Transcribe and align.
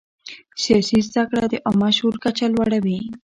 سیاسي 0.63 0.97
زده 1.09 1.23
کړه 1.29 1.43
د 1.49 1.55
عامه 1.67 1.89
شعور 1.97 2.15
کچه 2.23 2.45
لوړوي 2.55 2.99